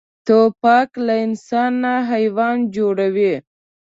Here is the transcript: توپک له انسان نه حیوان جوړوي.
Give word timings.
توپک 0.27 0.89
له 1.05 1.15
انسان 1.25 1.71
نه 1.83 1.93
حیوان 2.11 2.57
جوړوي. 2.75 3.33